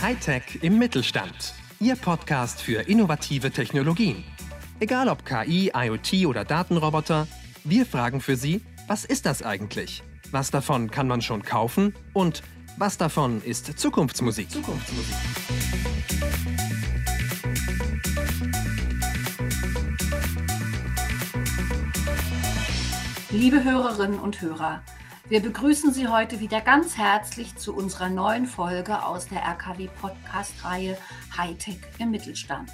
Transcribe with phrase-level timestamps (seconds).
[0.00, 1.54] Hightech im Mittelstand.
[1.80, 4.22] Ihr Podcast für innovative Technologien.
[4.78, 7.26] Egal ob KI, IoT oder Datenroboter,
[7.64, 10.04] wir fragen für Sie, was ist das eigentlich?
[10.30, 11.92] Was davon kann man schon kaufen?
[12.12, 12.42] Und
[12.78, 14.50] was davon ist Zukunftsmusik?
[14.50, 15.14] Zukunftsmusik.
[23.30, 24.82] Liebe Hörerinnen und Hörer,
[25.28, 30.52] wir begrüßen Sie heute wieder ganz herzlich zu unserer neuen Folge aus der RKW Podcast
[30.64, 30.96] Reihe
[31.36, 32.70] Hightech im Mittelstand.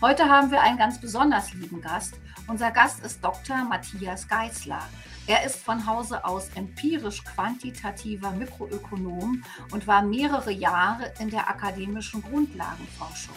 [0.00, 2.14] Heute haben wir einen ganz besonders lieben Gast.
[2.48, 3.64] Unser Gast ist Dr.
[3.64, 4.82] Matthias Geisler.
[5.28, 13.36] Er ist von Hause aus empirisch-quantitativer Mikroökonom und war mehrere Jahre in der akademischen Grundlagenforschung.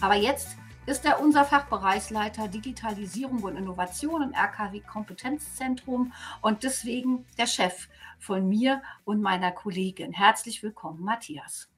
[0.00, 7.46] Aber jetzt ist er unser Fachbereichsleiter Digitalisierung und Innovation im RKW Kompetenzzentrum und deswegen der
[7.46, 7.88] Chef
[8.20, 10.12] von mir und meiner Kollegin.
[10.12, 11.68] Herzlich willkommen, Matthias.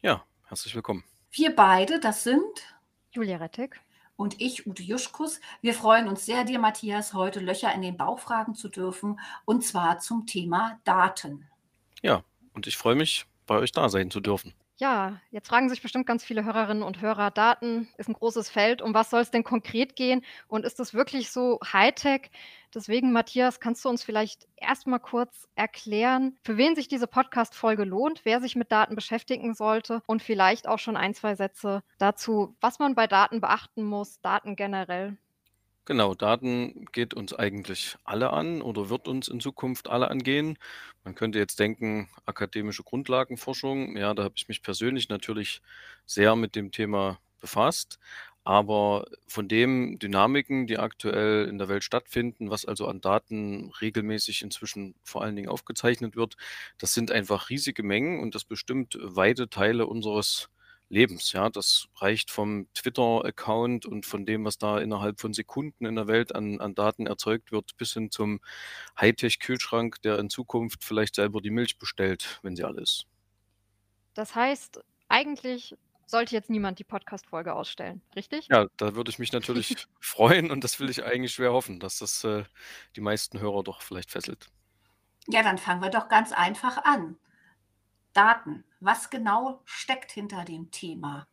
[0.00, 1.04] Ja, herzlich willkommen.
[1.30, 2.74] Wir beide, das sind
[3.12, 3.78] Julia Rettig
[4.20, 5.40] und ich, Ute Juschkus.
[5.62, 9.64] Wir freuen uns sehr, dir, Matthias, heute Löcher in den Bauch fragen zu dürfen und
[9.64, 11.48] zwar zum Thema Daten.
[12.02, 14.52] Ja, und ich freue mich, bei euch da sein zu dürfen.
[14.76, 18.82] Ja, jetzt fragen sich bestimmt ganz viele Hörerinnen und Hörer, Daten ist ein großes Feld.
[18.82, 20.22] Um was soll es denn konkret gehen?
[20.48, 22.30] Und ist das wirklich so Hightech?
[22.74, 28.20] Deswegen, Matthias, kannst du uns vielleicht erstmal kurz erklären, für wen sich diese Podcast-Folge lohnt,
[28.24, 32.78] wer sich mit Daten beschäftigen sollte und vielleicht auch schon ein, zwei Sätze dazu, was
[32.78, 35.16] man bei Daten beachten muss, Daten generell.
[35.86, 40.56] Genau, Daten geht uns eigentlich alle an oder wird uns in Zukunft alle angehen.
[41.02, 45.62] Man könnte jetzt denken, akademische Grundlagenforschung, ja, da habe ich mich persönlich natürlich
[46.06, 47.98] sehr mit dem Thema befasst.
[48.44, 54.42] Aber von den Dynamiken, die aktuell in der Welt stattfinden, was also an Daten regelmäßig
[54.42, 56.36] inzwischen vor allen Dingen aufgezeichnet wird,
[56.78, 60.48] das sind einfach riesige Mengen und das bestimmt weite Teile unseres
[60.90, 61.32] Lebens.
[61.32, 66.08] Ja, das reicht vom Twitter-Account und von dem, was da innerhalb von Sekunden in der
[66.08, 68.40] Welt an, an Daten erzeugt wird, bis hin zum
[69.00, 73.06] Hightech-Kühlschrank, der in Zukunft vielleicht selber die Milch bestellt, wenn sie alles.
[74.14, 75.76] Das heißt, eigentlich
[76.10, 78.48] sollte jetzt niemand die Podcast-Folge ausstellen, richtig?
[78.48, 81.98] Ja, da würde ich mich natürlich freuen und das will ich eigentlich schwer hoffen, dass
[81.98, 82.44] das äh,
[82.96, 84.48] die meisten Hörer doch vielleicht fesselt.
[85.28, 87.16] Ja, dann fangen wir doch ganz einfach an.
[88.12, 88.64] Daten.
[88.80, 91.28] Was genau steckt hinter dem Thema?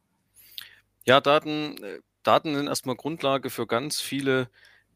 [1.06, 4.50] Ja, Daten, äh, Daten sind erstmal Grundlage für ganz viele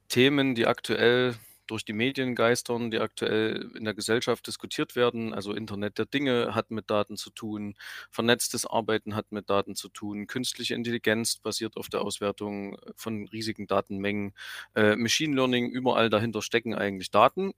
[0.10, 1.36] Themen, die aktuell
[1.68, 5.34] durch die Medien geistern, die aktuell in der Gesellschaft diskutiert werden.
[5.34, 7.76] Also Internet der Dinge hat mit Daten zu tun,
[8.10, 13.68] vernetztes Arbeiten hat mit Daten zu tun, künstliche Intelligenz basiert auf der Auswertung von riesigen
[13.68, 14.34] Datenmengen,
[14.76, 17.54] äh, Machine Learning, überall dahinter stecken eigentlich Daten.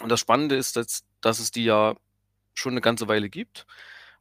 [0.00, 1.94] Und das Spannende ist, dass, dass es die ja
[2.54, 3.66] schon eine ganze Weile gibt.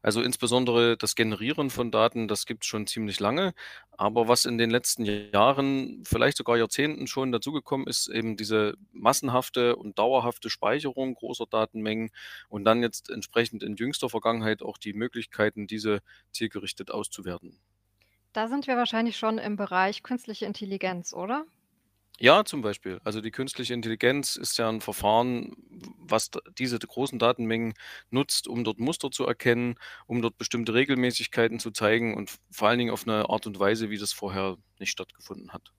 [0.03, 3.53] Also insbesondere das Generieren von Daten, das gibt es schon ziemlich lange.
[3.91, 9.78] Aber was in den letzten Jahren, vielleicht sogar Jahrzehnten schon dazugekommen ist, eben diese massenhafte
[9.78, 12.12] und dauerhafte Speicherung großer Datenmengen
[12.50, 16.02] und dann jetzt entsprechend in jüngster Vergangenheit auch die Möglichkeiten, diese
[16.34, 17.58] zielgerichtet auszuwerten.
[18.34, 21.46] Da sind wir wahrscheinlich schon im Bereich künstliche Intelligenz, oder?
[22.19, 23.01] Ja, zum Beispiel.
[23.03, 25.53] Also die künstliche Intelligenz ist ja ein Verfahren,
[25.97, 27.74] was diese großen Datenmengen
[28.12, 29.75] nutzt, um dort Muster zu erkennen,
[30.06, 33.90] um dort bestimmte Regelmäßigkeiten zu zeigen und vor allen Dingen auf eine Art und Weise,
[33.90, 35.73] wie das vorher nicht stattgefunden hat.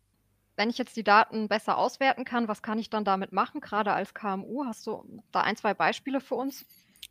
[0.56, 3.93] Wenn ich jetzt die Daten besser auswerten kann, was kann ich dann damit machen, gerade
[3.93, 4.65] als KMU?
[4.67, 6.65] Hast du da ein, zwei Beispiele für uns?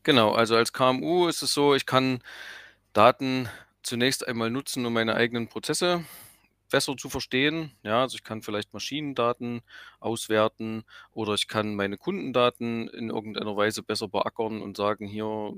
[0.04, 2.22] Genau, also als KMU ist es so, ich kann
[2.94, 3.50] Daten
[3.84, 6.06] zunächst einmal nutzen, um meine eigenen Prozesse
[6.74, 7.72] besser zu verstehen.
[7.84, 9.62] Ja, also ich kann vielleicht Maschinendaten
[10.00, 15.54] auswerten oder ich kann meine Kundendaten in irgendeiner Weise besser beackern und sagen, hier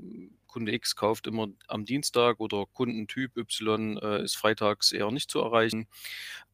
[0.46, 5.40] Kunde X kauft immer am Dienstag oder Kundentyp Y äh, ist freitags eher nicht zu
[5.40, 5.88] erreichen.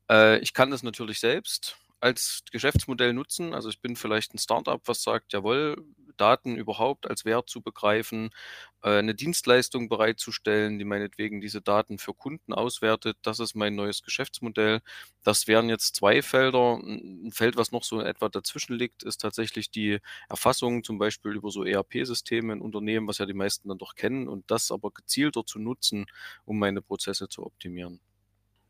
[0.08, 3.54] Äh, ich kann das natürlich selbst als Geschäftsmodell nutzen.
[3.54, 5.84] Also ich bin vielleicht ein Startup, was sagt, jawohl,
[6.16, 8.30] Daten überhaupt als Wert zu begreifen,
[8.82, 13.16] äh, eine Dienstleistung bereitzustellen, die meinetwegen diese Daten für Kunden auswertet.
[13.22, 14.80] Das ist mein neues Geschäftsmodell.
[15.24, 16.78] Das wären jetzt zwei Felder.
[16.82, 19.98] Ein Feld, was noch so etwa dazwischen liegt, ist tatsächlich die
[20.28, 24.28] Erfassung, zum Beispiel über so ERP-Systeme in Unternehmen, was ja die meisten dann doch kennen,
[24.28, 26.06] und das aber gezielter zu nutzen,
[26.44, 28.00] um meine Prozesse zu optimieren.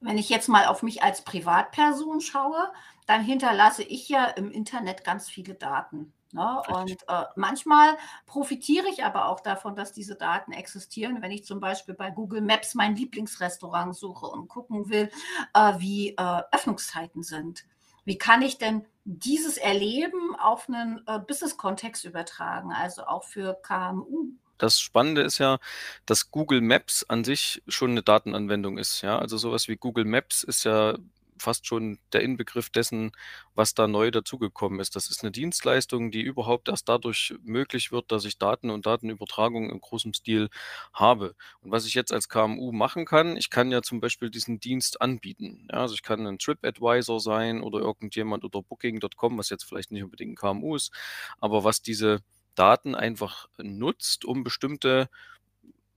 [0.02, 2.72] Wenn ich jetzt mal auf mich als Privatperson schaue,
[3.06, 6.12] dann hinterlasse ich ja im Internet ganz viele Daten.
[6.32, 6.62] Ne?
[6.68, 7.96] Und äh, manchmal
[8.26, 11.20] profitiere ich aber auch davon, dass diese Daten existieren.
[11.20, 15.10] Wenn ich zum Beispiel bei Google Maps mein Lieblingsrestaurant suche und gucken will,
[15.54, 17.64] äh, wie äh, Öffnungszeiten sind.
[18.04, 24.30] Wie kann ich denn dieses Erleben auf einen äh, Business-Kontext übertragen, also auch für KMU?
[24.62, 25.58] Das Spannende ist ja,
[26.06, 29.02] dass Google Maps an sich schon eine Datenanwendung ist.
[29.02, 30.96] Ja, also sowas wie Google Maps ist ja
[31.36, 33.10] fast schon der Inbegriff dessen,
[33.56, 34.94] was da neu dazugekommen ist.
[34.94, 39.68] Das ist eine Dienstleistung, die überhaupt erst dadurch möglich wird, dass ich Daten und Datenübertragung
[39.68, 40.48] im großen Stil
[40.94, 41.34] habe.
[41.60, 45.00] Und was ich jetzt als KMU machen kann, ich kann ja zum Beispiel diesen Dienst
[45.00, 45.66] anbieten.
[45.72, 50.04] Ja, also ich kann ein TripAdvisor sein oder irgendjemand oder Booking.com, was jetzt vielleicht nicht
[50.04, 50.92] unbedingt ein KMU ist,
[51.40, 52.20] aber was diese
[52.54, 55.08] Daten einfach nutzt, um bestimmte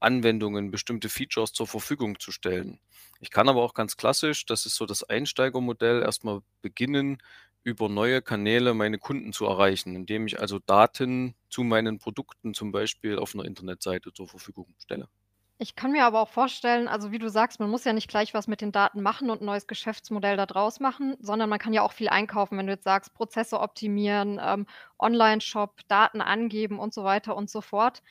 [0.00, 2.80] Anwendungen, bestimmte Features zur Verfügung zu stellen.
[3.20, 7.18] Ich kann aber auch ganz klassisch, das ist so das Einsteigermodell, erstmal beginnen,
[7.64, 12.72] über neue Kanäle meine Kunden zu erreichen, indem ich also Daten zu meinen Produkten zum
[12.72, 15.08] Beispiel auf einer Internetseite zur Verfügung stelle.
[15.58, 18.34] Ich kann mir aber auch vorstellen, also wie du sagst, man muss ja nicht gleich
[18.34, 21.72] was mit den Daten machen und ein neues Geschäftsmodell da draus machen, sondern man kann
[21.72, 24.66] ja auch viel einkaufen, wenn du jetzt sagst, Prozesse optimieren, ähm,
[24.98, 28.02] Online-Shop, Daten angeben und so weiter und so fort.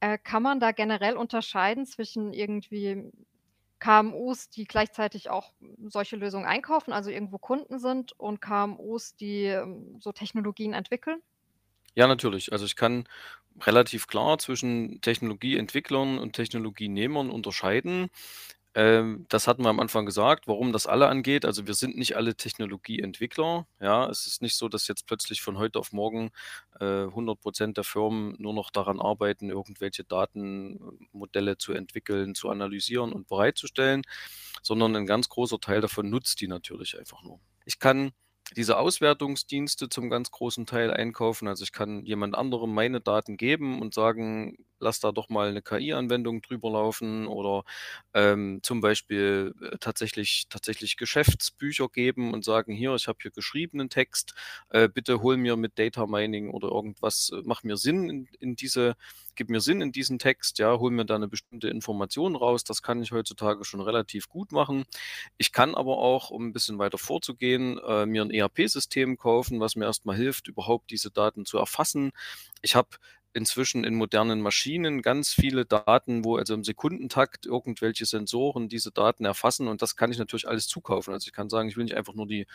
[0.00, 3.12] Äh, kann man da generell unterscheiden zwischen irgendwie
[3.80, 5.52] KMUs, die gleichzeitig auch
[5.86, 11.20] solche Lösungen einkaufen, also irgendwo Kunden sind und KMUs, die ähm, so Technologien entwickeln?
[11.94, 12.50] Ja, natürlich.
[12.52, 13.06] Also ich kann
[13.60, 18.08] relativ klar zwischen Technologieentwicklern und Technologienehmern unterscheiden.
[18.76, 21.44] Ähm, das hatten wir am Anfang gesagt, warum das alle angeht.
[21.44, 23.66] Also wir sind nicht alle Technologieentwickler.
[23.80, 26.30] Ja, es ist nicht so, dass jetzt plötzlich von heute auf morgen
[26.80, 33.12] äh, 100 Prozent der Firmen nur noch daran arbeiten, irgendwelche Datenmodelle zu entwickeln, zu analysieren
[33.12, 34.02] und bereitzustellen,
[34.62, 37.38] sondern ein ganz großer Teil davon nutzt die natürlich einfach nur.
[37.66, 38.10] Ich kann
[38.56, 41.48] diese Auswertungsdienste zum ganz großen Teil einkaufen.
[41.48, 45.62] Also ich kann jemand anderem meine Daten geben und sagen, lass da doch mal eine
[45.62, 47.64] KI-Anwendung drüber laufen oder
[48.12, 53.88] ähm, zum Beispiel äh, tatsächlich, tatsächlich Geschäftsbücher geben und sagen, hier, ich habe hier geschriebenen
[53.88, 54.34] Text,
[54.70, 58.56] äh, bitte hol mir mit Data Mining oder irgendwas, äh, mach mir Sinn in, in
[58.56, 58.96] diese,
[59.34, 62.64] gib mir Sinn in diesen Text, ja, hol mir da eine bestimmte Information raus.
[62.64, 64.84] Das kann ich heutzutage schon relativ gut machen.
[65.38, 69.76] Ich kann aber auch, um ein bisschen weiter vorzugehen, äh, mir ein ERP-System kaufen, was
[69.76, 72.12] mir erstmal hilft, überhaupt diese Daten zu erfassen.
[72.62, 72.88] Ich habe
[73.34, 79.24] inzwischen in modernen Maschinen ganz viele Daten, wo also im Sekundentakt irgendwelche Sensoren diese Daten
[79.24, 81.12] erfassen und das kann ich natürlich alles zukaufen.
[81.12, 82.46] Also ich kann sagen, ich will nicht einfach nur die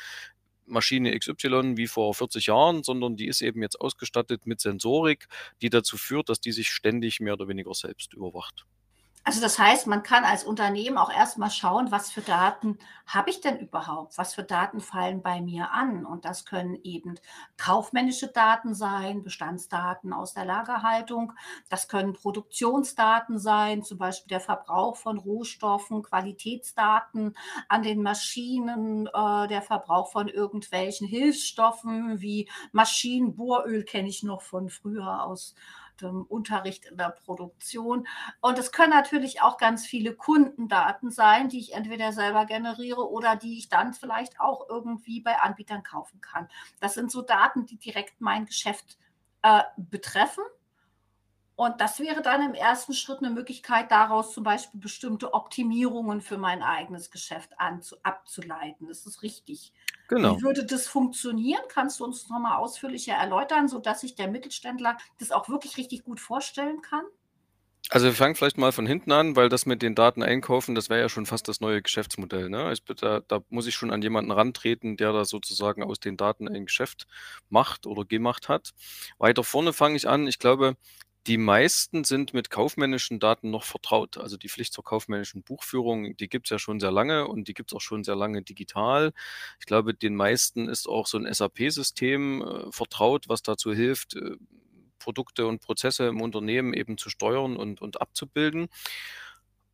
[0.65, 5.27] Maschine XY wie vor 40 Jahren, sondern die ist eben jetzt ausgestattet mit Sensorik,
[5.61, 8.65] die dazu führt, dass die sich ständig mehr oder weniger selbst überwacht.
[9.29, 13.41] Also das heißt, man kann als Unternehmen auch erstmal schauen, was für Daten habe ich
[13.41, 14.17] denn überhaupt?
[14.17, 16.03] Was für Daten fallen bei mir an?
[16.03, 17.13] Und das können eben
[17.55, 21.33] kaufmännische Daten sein, Bestandsdaten aus der Lagerhaltung.
[21.69, 27.37] Das können Produktionsdaten sein, zum Beispiel der Verbrauch von Rohstoffen, Qualitätsdaten
[27.67, 34.69] an den Maschinen, äh, der Verbrauch von irgendwelchen Hilfsstoffen wie Maschinenbohröl kenne ich noch von
[34.69, 35.53] früher aus
[36.01, 38.07] ähm, Unterricht in der Produktion.
[38.41, 43.35] Und es können natürlich auch ganz viele Kundendaten sein, die ich entweder selber generiere oder
[43.35, 46.47] die ich dann vielleicht auch irgendwie bei Anbietern kaufen kann.
[46.79, 48.97] Das sind so Daten, die direkt mein Geschäft
[49.41, 50.43] äh, betreffen.
[51.59, 56.37] Und das wäre dann im ersten Schritt eine Möglichkeit, daraus zum Beispiel bestimmte Optimierungen für
[56.37, 58.87] mein eigenes Geschäft abzuleiten.
[58.87, 59.73] Das ist richtig.
[60.07, 60.37] Genau.
[60.37, 61.59] Wie würde das funktionieren?
[61.67, 66.21] Kannst du uns nochmal ausführlicher erläutern, sodass sich der Mittelständler das auch wirklich richtig gut
[66.21, 67.03] vorstellen kann?
[67.89, 70.89] Also wir fangen vielleicht mal von hinten an, weil das mit den Daten einkaufen, das
[70.89, 72.49] wäre ja schon fast das neue Geschäftsmodell.
[72.49, 72.71] Ne?
[72.71, 76.47] Ich, da, da muss ich schon an jemanden rantreten, der da sozusagen aus den Daten
[76.47, 77.05] ein Geschäft
[77.49, 78.71] macht oder gemacht hat.
[79.17, 80.27] Weiter vorne fange ich an.
[80.27, 80.77] Ich glaube,
[81.29, 84.17] die meisten sind mit kaufmännischen Daten noch vertraut.
[84.17, 87.53] Also die Pflicht zur kaufmännischen Buchführung, die gibt es ja schon sehr lange und die
[87.53, 89.13] gibt es auch schon sehr lange digital.
[89.59, 94.37] Ich glaube, den meisten ist auch so ein SAP-System äh, vertraut, was dazu hilft, äh,
[94.97, 98.67] Produkte und Prozesse im Unternehmen eben zu steuern und, und abzubilden.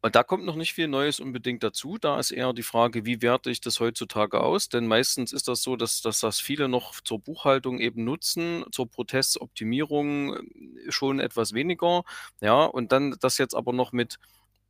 [0.05, 1.97] Und da kommt noch nicht viel Neues unbedingt dazu.
[1.97, 4.69] Da ist eher die Frage, wie werte ich das heutzutage aus?
[4.69, 8.87] Denn meistens ist das so, dass, dass das viele noch zur Buchhaltung eben nutzen, zur
[8.87, 12.03] Prozessoptimierung äh, schon etwas weniger.
[12.39, 14.19] Ja, und dann das jetzt aber noch mit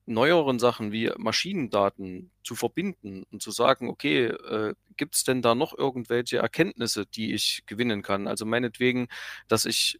[0.06, 5.54] neueren Sachen wie Maschinendaten zu verbinden und zu sagen, okay, äh, gibt es denn da
[5.54, 8.30] noch irgendwelche Erkenntnisse, die ich gewinnen kann?
[8.30, 9.10] Also meinetwegen,
[9.50, 10.00] dass ich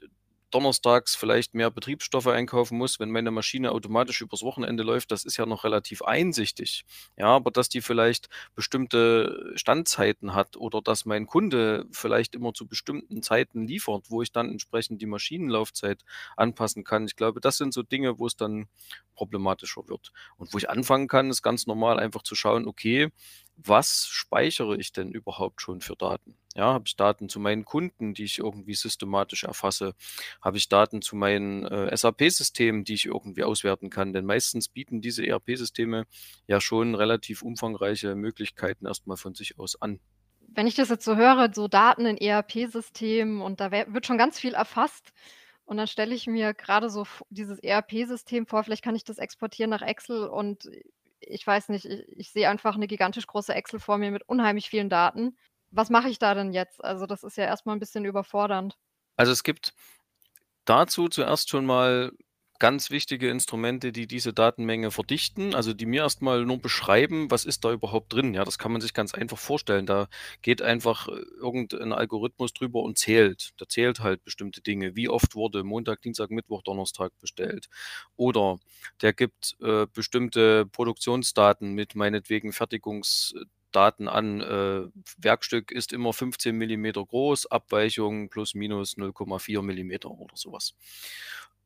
[0.56, 5.36] donnerstags vielleicht mehr Betriebsstoffe einkaufen muss, wenn meine Maschine automatisch übers Wochenende läuft, das ist
[5.36, 6.86] ja noch relativ einsichtig.
[7.18, 12.68] Ja, aber dass die vielleicht bestimmte Standzeiten hat oder dass mein Kunde vielleicht immer zu
[12.68, 16.06] bestimmten Zeiten liefert, wo ich dann entsprechend die Maschinenlaufzeit
[16.38, 17.04] anpassen kann.
[17.06, 18.68] Ich glaube, das sind so Dinge, wo es dann
[19.14, 20.14] problematischer wird.
[20.38, 23.10] Und wo ich anfangen kann, ist ganz normal einfach zu schauen, okay,
[23.58, 26.38] was speichere ich denn überhaupt schon für Daten?
[26.56, 29.94] Ja, habe ich Daten zu meinen Kunden, die ich irgendwie systematisch erfasse?
[30.42, 34.14] Habe ich Daten zu meinen äh, SAP-Systemen, die ich irgendwie auswerten kann?
[34.14, 36.06] Denn meistens bieten diese ERP-Systeme
[36.48, 40.00] ja schon relativ umfangreiche Möglichkeiten erstmal von sich aus an.
[40.40, 44.40] Wenn ich das jetzt so höre, so Daten in ERP-Systemen und da wird schon ganz
[44.40, 45.12] viel erfasst.
[45.66, 49.72] Und dann stelle ich mir gerade so dieses ERP-System vor, vielleicht kann ich das exportieren
[49.72, 50.70] nach Excel und
[51.28, 54.70] ich weiß nicht, ich, ich sehe einfach eine gigantisch große Excel vor mir mit unheimlich
[54.70, 55.38] vielen Daten.
[55.72, 56.84] Was mache ich da denn jetzt?
[56.84, 58.78] Also das ist ja erstmal ein bisschen überfordernd.
[59.18, 59.74] Also es gibt
[60.66, 62.12] dazu zuerst schon mal
[62.60, 67.66] ganz wichtige Instrumente, die diese Datenmenge verdichten, also die mir erstmal nur beschreiben, was ist
[67.66, 68.34] da überhaupt drin.
[68.34, 69.86] Ja, das kann man sich ganz einfach vorstellen.
[69.86, 70.08] Da
[70.42, 73.52] geht einfach äh, irgendein Algorithmus drüber und zählt.
[73.60, 74.96] Der zählt halt bestimmte Dinge.
[74.96, 77.68] Wie oft wurde Montag, Dienstag, Mittwoch, Donnerstag bestellt?
[78.16, 78.58] Oder
[79.02, 84.42] der gibt äh, bestimmte Produktionsdaten mit meinetwegen Fertigungsdaten an.
[84.42, 90.74] Äh, Werkstück ist immer 15 mm groß, Abweichung plus minus 0,4 mm oder sowas.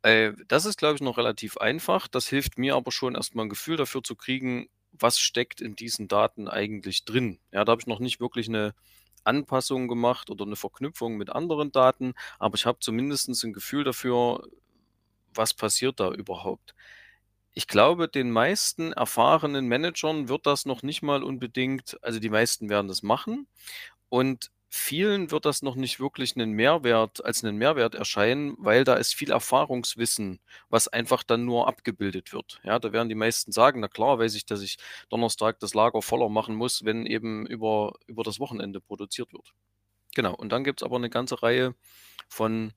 [0.01, 2.07] Äh, das ist, glaube ich, noch relativ einfach.
[2.07, 6.07] Das hilft mir aber schon erstmal ein Gefühl dafür zu kriegen, was steckt in diesen
[6.07, 7.39] Daten eigentlich drin.
[7.51, 8.73] Ja, da habe ich noch nicht wirklich eine
[9.23, 14.47] Anpassung gemacht oder eine Verknüpfung mit anderen Daten, aber ich habe zumindest ein Gefühl dafür,
[15.33, 16.75] was passiert da überhaupt.
[17.53, 22.69] Ich glaube, den meisten erfahrenen Managern wird das noch nicht mal unbedingt, also die meisten
[22.69, 23.47] werden das machen
[24.09, 28.95] und vielen wird das noch nicht wirklich 'nen Mehrwert als einen Mehrwert erscheinen, weil da
[28.95, 32.59] ist viel Erfahrungswissen, was einfach dann nur abgebildet wird.
[32.63, 34.77] Ja, da werden die meisten sagen: „Na klar, weiß ich, dass ich
[35.09, 39.53] Donnerstag das Lager voller machen muss, wenn eben über über das Wochenende produziert wird.“
[40.15, 41.75] Genau, und dann gibt es aber eine ganze Reihe
[42.29, 42.73] von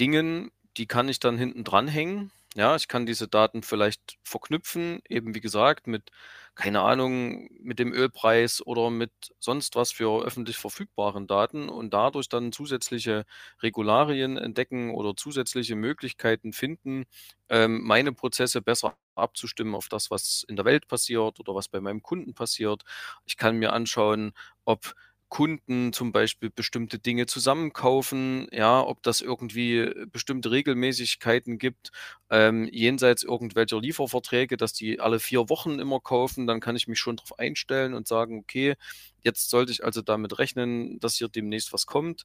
[0.00, 2.32] Dingen, die kann ich dann hinten dranhängen.
[2.54, 6.10] Ja, ich kann diese Daten vielleicht verknüpfen, eben wie gesagt, mit,
[6.54, 12.28] keine Ahnung, mit dem Ölpreis oder mit sonst was für öffentlich verfügbaren Daten und dadurch
[12.28, 13.24] dann zusätzliche
[13.62, 17.04] Regularien entdecken oder zusätzliche Möglichkeiten finden,
[17.48, 21.80] ähm, meine Prozesse besser abzustimmen auf das, was in der Welt passiert oder was bei
[21.80, 22.82] meinem Kunden passiert.
[23.24, 24.32] Ich kann mir anschauen,
[24.66, 24.94] ob
[25.32, 31.90] Kunden zum Beispiel bestimmte Dinge zusammenkaufen, ja, ob das irgendwie äh, bestimmte Regelmäßigkeiten gibt,
[32.28, 36.98] ähm, jenseits irgendwelcher Lieferverträge, dass die alle vier Wochen immer kaufen, dann kann ich mich
[37.00, 38.74] schon darauf einstellen und sagen, okay,
[39.22, 42.24] jetzt sollte ich also damit rechnen, dass hier demnächst was kommt.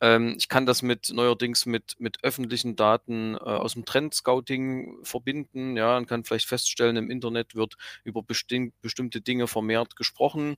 [0.00, 5.76] Ähm, ich kann das mit neuerdings mit, mit öffentlichen Daten äh, aus dem Trend-Scouting verbinden,
[5.76, 10.56] ja, und kann vielleicht feststellen, im Internet wird über besti bestimmte Dinge vermehrt gesprochen.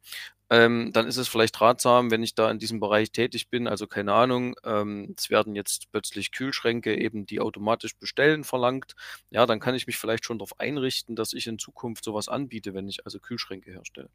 [0.51, 3.87] Ähm, dann ist es vielleicht ratsam, wenn ich da in diesem Bereich tätig bin, also
[3.87, 8.95] keine Ahnung, ähm, es werden jetzt plötzlich Kühlschränke eben, die automatisch bestellen, verlangt.
[9.31, 12.75] Ja, dann kann ich mich vielleicht schon darauf einrichten, dass ich in Zukunft sowas anbiete,
[12.75, 14.11] wenn ich also Kühlschränke herstelle.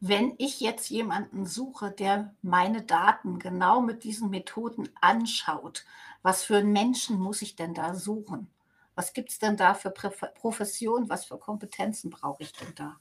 [0.00, 5.84] Wenn ich jetzt jemanden suche, der meine Daten genau mit diesen Methoden anschaut,
[6.22, 8.50] was für einen Menschen muss ich denn da suchen?
[8.96, 11.08] Was gibt es denn da für Professionen?
[11.08, 12.98] Was für Kompetenzen brauche ich denn da?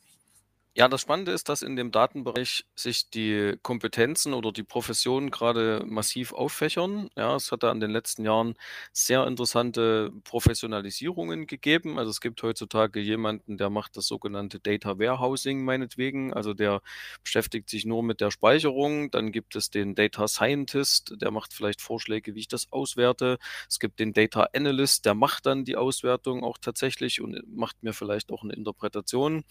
[0.80, 5.84] Ja, das Spannende ist, dass in dem Datenbereich sich die Kompetenzen oder die Professionen gerade
[5.88, 7.10] massiv auffächern.
[7.18, 8.54] Ja, es hat da in den letzten Jahren
[8.94, 11.98] sehr interessante Professionalisierungen gegeben.
[11.98, 16.32] Also, es gibt heutzutage jemanden, der macht das sogenannte Data Warehousing meinetwegen.
[16.32, 16.82] Also, der
[17.24, 19.10] beschäftigt sich nur mit der Speicherung.
[19.10, 23.40] Dann gibt es den Data Scientist, der macht vielleicht Vorschläge, wie ich das auswerte.
[23.68, 27.94] Es gibt den Data Analyst, der macht dann die Auswertung auch tatsächlich und macht mir
[27.94, 29.44] vielleicht auch eine Interpretation.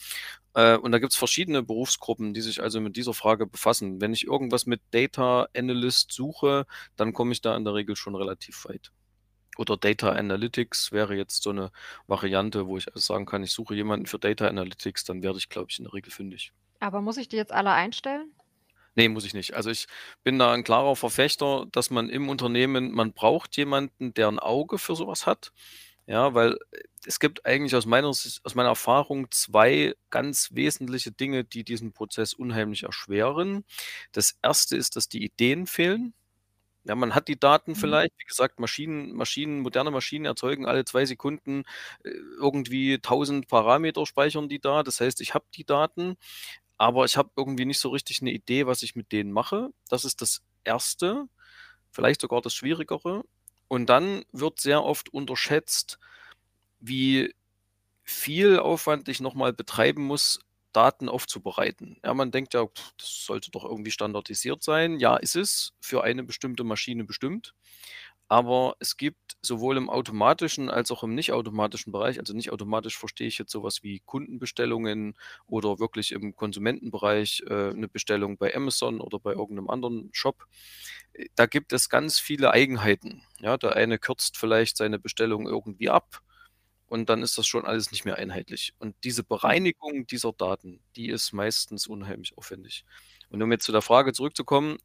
[0.56, 4.00] Äh, und da gibt es verschiedene Berufsgruppen, die sich also mit dieser Frage befassen.
[4.00, 8.16] Wenn ich irgendwas mit Data Analyst suche, dann komme ich da in der Regel schon
[8.16, 8.90] relativ weit.
[9.58, 11.70] Oder Data Analytics wäre jetzt so eine
[12.06, 15.50] Variante, wo ich also sagen kann, ich suche jemanden für Data Analytics, dann werde ich,
[15.50, 16.52] glaube ich, in der Regel fündig.
[16.80, 18.32] Aber muss ich die jetzt alle einstellen?
[18.94, 19.52] Nee, muss ich nicht.
[19.52, 19.86] Also ich
[20.24, 24.78] bin da ein klarer Verfechter, dass man im Unternehmen, man braucht jemanden, der ein Auge
[24.78, 25.52] für sowas hat.
[26.06, 31.44] Ja, weil äh, es gibt eigentlich aus meiner aus meiner Erfahrung zwei ganz wesentliche Dinge,
[31.44, 33.64] die diesen Prozess unheimlich erschweren.
[34.12, 36.14] Das erste ist, dass die Ideen fehlen.
[36.84, 37.76] Ja, man hat die Daten Mhm.
[37.76, 41.64] vielleicht, wie gesagt, Maschinen Maschinen moderne Maschinen erzeugen alle zwei Sekunden,
[42.04, 44.82] äh, irgendwie tausend Parameter speichern die da.
[44.84, 46.16] Das heißt, ich habe die Daten,
[46.78, 49.70] aber ich habe irgendwie nicht so richtig eine Idee, was ich mit denen mache.
[49.90, 51.26] Das ist das Erste,
[51.92, 53.24] vielleicht sogar das Schwierigere.
[53.68, 55.98] Und dann wird sehr oft unterschätzt,
[56.80, 57.34] wie
[58.04, 60.40] viel Aufwand ich nochmal betreiben muss,
[60.72, 61.98] Daten aufzubereiten.
[62.04, 62.66] Ja, man denkt ja,
[62.98, 65.00] das sollte doch irgendwie standardisiert sein.
[65.00, 67.54] Ja, ist es für eine bestimmte Maschine bestimmt.
[68.28, 73.28] Aber es gibt sowohl im automatischen als auch im nicht-automatischen Bereich, also nicht automatisch verstehe
[73.28, 75.14] ich jetzt sowas wie Kundenbestellungen
[75.46, 80.46] oder wirklich im Konsumentenbereich äh, eine Bestellung bei Amazon oder bei irgendeinem anderen Shop.
[81.34, 83.22] Da gibt es ganz viele Eigenheiten.
[83.40, 86.22] Ja, der eine kürzt vielleicht seine Bestellung irgendwie ab
[86.88, 88.74] und dann ist das schon alles nicht mehr einheitlich.
[88.78, 92.84] Und diese Bereinigung dieser Daten, die ist meistens unheimlich aufwendig.
[93.28, 94.78] Und um jetzt zu der Frage zurückzukommen,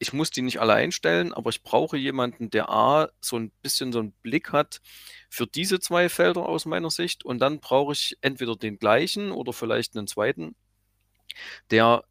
[0.00, 3.92] ich muss die nicht alle einstellen, aber ich brauche jemanden, der A, so ein bisschen
[3.92, 4.80] so einen Blick hat
[5.30, 7.24] für diese zwei Felder aus meiner Sicht.
[7.24, 10.56] Und dann brauche ich entweder den gleichen oder vielleicht einen zweiten,
[11.70, 12.04] der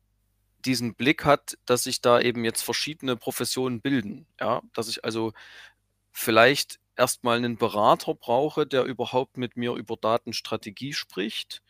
[0.66, 4.28] diesen Blick hat, dass sich da eben jetzt verschiedene Professionen bilden.
[4.40, 5.34] Ja, dass ich also
[6.12, 11.62] vielleicht erstmal einen Berater brauche, der überhaupt mit mir über Datenstrategie spricht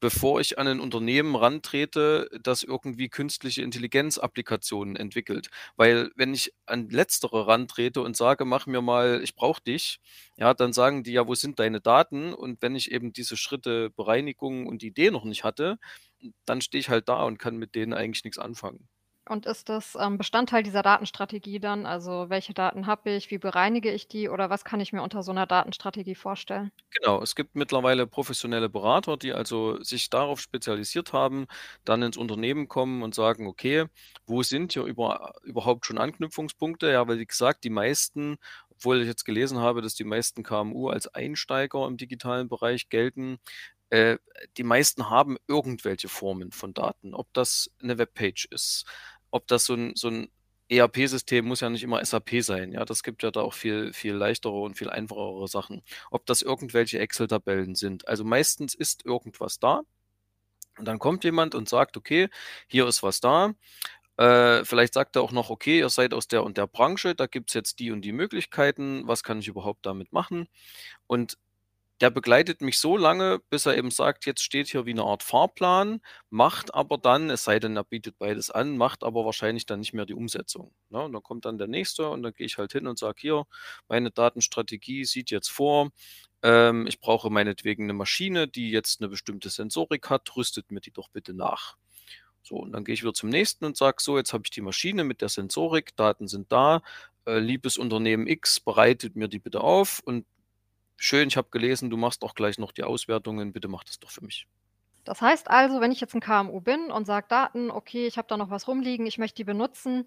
[0.00, 5.48] bevor ich an ein Unternehmen rantrete, das irgendwie künstliche Intelligenz-Applikationen entwickelt.
[5.76, 10.00] Weil wenn ich an letztere rantrete und sage, mach mir mal, ich brauche dich,
[10.36, 12.32] ja, dann sagen die ja, wo sind deine Daten?
[12.34, 15.78] Und wenn ich eben diese Schritte Bereinigung und Idee noch nicht hatte,
[16.44, 18.88] dann stehe ich halt da und kann mit denen eigentlich nichts anfangen.
[19.28, 21.86] Und ist das ähm, Bestandteil dieser Datenstrategie dann?
[21.86, 25.22] Also welche Daten habe ich, wie bereinige ich die oder was kann ich mir unter
[25.22, 26.72] so einer Datenstrategie vorstellen?
[26.90, 31.46] Genau, es gibt mittlerweile professionelle Berater, die also sich darauf spezialisiert haben,
[31.84, 33.86] dann ins Unternehmen kommen und sagen, okay,
[34.26, 36.90] wo sind hier über, überhaupt schon Anknüpfungspunkte?
[36.90, 38.36] Ja, weil wie gesagt, die meisten,
[38.70, 43.38] obwohl ich jetzt gelesen habe, dass die meisten KMU als Einsteiger im digitalen Bereich gelten,
[43.90, 44.18] äh,
[44.56, 48.84] die meisten haben irgendwelche Formen von Daten, ob das eine Webpage ist,
[49.30, 50.28] ob das so ein, so ein
[50.70, 52.72] ERP-System muss ja nicht immer SAP sein.
[52.72, 55.82] Ja, das gibt ja da auch viel, viel leichtere und viel einfachere Sachen.
[56.10, 58.06] Ob das irgendwelche Excel-Tabellen sind.
[58.06, 59.82] Also meistens ist irgendwas da.
[60.78, 62.28] Und dann kommt jemand und sagt, okay,
[62.68, 63.54] hier ist was da.
[64.16, 67.26] Äh, vielleicht sagt er auch noch, okay, ihr seid aus der und der Branche, da
[67.26, 70.48] gibt es jetzt die und die Möglichkeiten, was kann ich überhaupt damit machen?
[71.06, 71.38] Und
[72.00, 75.22] der begleitet mich so lange, bis er eben sagt, jetzt steht hier wie eine Art
[75.22, 76.00] Fahrplan,
[76.30, 79.94] macht aber dann, es sei denn, er bietet beides an, macht aber wahrscheinlich dann nicht
[79.94, 80.72] mehr die Umsetzung.
[80.90, 81.02] Ne?
[81.02, 83.46] Und dann kommt dann der nächste und dann gehe ich halt hin und sage, hier,
[83.88, 85.90] meine Datenstrategie sieht jetzt vor,
[86.42, 90.92] ähm, ich brauche meinetwegen eine Maschine, die jetzt eine bestimmte Sensorik hat, rüstet mir die
[90.92, 91.76] doch bitte nach.
[92.42, 94.60] So, und dann gehe ich wieder zum nächsten und sage, so, jetzt habe ich die
[94.60, 96.82] Maschine mit der Sensorik, Daten sind da,
[97.26, 100.24] äh, liebes Unternehmen X, bereitet mir die bitte auf und
[100.98, 104.10] schön, ich habe gelesen, du machst auch gleich noch die Auswertungen, bitte mach das doch
[104.10, 104.46] für mich.
[105.04, 108.28] Das heißt also, wenn ich jetzt ein KMU bin und sage Daten, okay, ich habe
[108.28, 110.06] da noch was rumliegen, ich möchte die benutzen,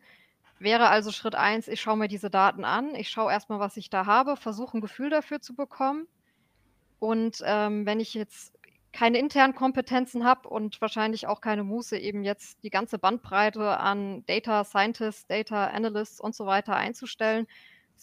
[0.60, 3.90] wäre also Schritt 1, ich schaue mir diese Daten an, ich schaue erstmal, was ich
[3.90, 6.08] da habe, versuche ein Gefühl dafür zu bekommen.
[7.00, 8.54] Und ähm, wenn ich jetzt
[8.94, 14.24] keine internen Kompetenzen habe und wahrscheinlich auch keine Muße, eben jetzt die ganze Bandbreite an
[14.28, 17.48] Data Scientists, Data Analysts und so weiter einzustellen,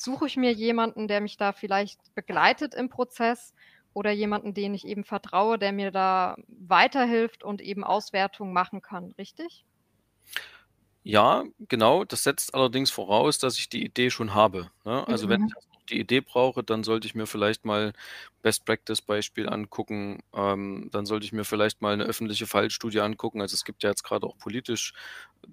[0.01, 3.55] suche ich mir jemanden, der mich da vielleicht begleitet im Prozess
[3.95, 9.13] oder jemanden, den ich eben vertraue, der mir da weiterhilft und eben Auswertungen machen kann,
[9.19, 9.65] richtig?
[11.03, 12.05] Ja, genau.
[12.05, 14.71] Das setzt allerdings voraus, dass ich die Idee schon habe.
[14.85, 15.07] Ne?
[15.09, 15.31] Also mhm.
[15.31, 15.55] wenn ich
[15.91, 17.93] die Idee brauche, dann sollte ich mir vielleicht mal
[18.43, 20.23] Best Practice Beispiel angucken.
[20.35, 23.41] Ähm, dann sollte ich mir vielleicht mal eine öffentliche Fallstudie angucken.
[23.41, 24.93] Also es gibt ja jetzt gerade auch politisch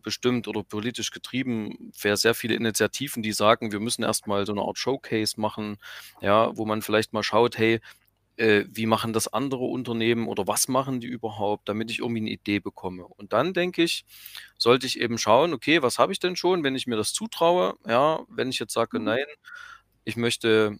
[0.01, 4.61] bestimmt oder politisch getrieben sehr, sehr viele Initiativen, die sagen, wir müssen erstmal so eine
[4.61, 5.77] Art Showcase machen,
[6.21, 7.79] ja, wo man vielleicht mal schaut, hey,
[8.37, 12.31] äh, wie machen das andere Unternehmen oder was machen die überhaupt, damit ich irgendwie eine
[12.31, 13.05] Idee bekomme.
[13.05, 14.05] Und dann denke ich,
[14.57, 17.75] sollte ich eben schauen, okay, was habe ich denn schon, wenn ich mir das zutraue?
[17.87, 19.05] Ja, wenn ich jetzt sage, mhm.
[19.05, 19.25] nein,
[20.05, 20.79] ich möchte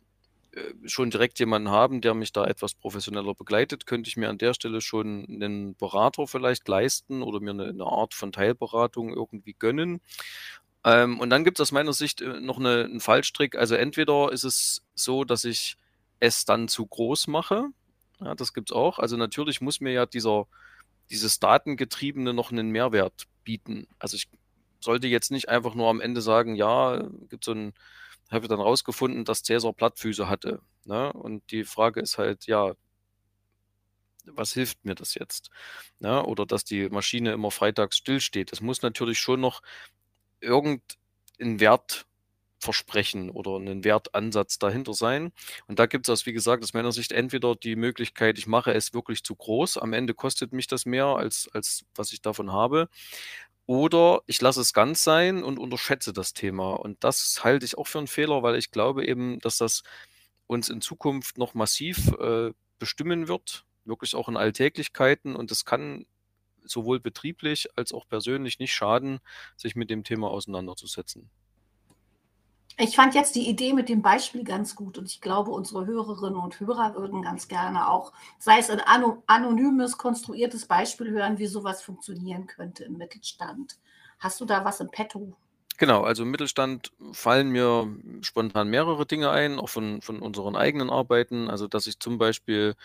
[0.52, 4.38] äh, schon direkt jemanden haben, der mich da etwas professioneller begleitet, könnte ich mir an
[4.38, 9.56] der Stelle schon einen Berater vielleicht leisten oder mir eine, eine Art von Teilberatung irgendwie
[9.58, 10.00] gönnen.
[10.86, 13.58] Ähm, und dann gibt es aus meiner Sicht äh, noch eine, einen Fallstrick.
[13.58, 15.76] Also entweder ist es so, dass ich
[16.20, 17.66] es dann zu groß mache.
[18.22, 19.00] Ja, das gibt es auch.
[19.00, 20.48] Also natürlich muss mir ja dieser,
[21.10, 23.88] dieses Datengetriebene noch einen Mehrwert bieten.
[24.00, 24.30] Also ich
[24.80, 27.74] sollte jetzt nicht einfach nur am Ende sagen, ja, gibt so ein
[28.32, 30.62] habe dann rausgefunden, dass Cäsar Plattfüße hatte.
[30.86, 31.14] Ne?
[31.14, 32.74] Und die Frage ist halt, ja,
[34.26, 35.50] was hilft mir das jetzt?
[36.00, 36.24] Ne?
[36.26, 38.52] Oder dass die Maschine immer freitags stillsteht.
[38.52, 39.62] Es muss natürlich schon noch
[40.42, 45.32] irgendein Wertversprechen oder einen Wertansatz dahinter sein.
[45.68, 48.74] Und da gibt es aus, wie gesagt, aus meiner Sicht entweder die Möglichkeit, ich mache
[48.74, 52.52] es wirklich zu groß, am Ende kostet mich das mehr, als, als was ich davon
[52.52, 52.90] habe.
[53.68, 56.74] Oder ich lasse es ganz sein und unterschätze das Thema.
[56.74, 59.84] Und das halte ich auch für einen Fehler, weil ich glaube eben, dass das
[60.48, 65.36] uns in Zukunft noch massiv äh, bestimmen wird, wirklich auch in Alltäglichkeiten.
[65.36, 66.06] Und es kann
[66.64, 69.20] sowohl betrieblich als auch persönlich nicht schaden,
[69.56, 71.30] sich mit dem Thema auseinanderzusetzen.
[72.78, 76.40] Ich fand jetzt die Idee mit dem Beispiel ganz gut und ich glaube, unsere Hörerinnen
[76.40, 78.82] und Hörer würden ganz gerne auch, sei es ein
[79.28, 83.78] anonymes, konstruiertes Beispiel hören, wie sowas funktionieren könnte im Mittelstand.
[84.20, 85.38] Hast du da was im Petto?
[85.78, 87.88] Genau, also im Mittelstand fallen mir
[88.22, 91.50] spontan mehrere Dinge ein, auch von, von unseren eigenen Arbeiten.
[91.50, 92.76] Also, dass ich zum Beispiel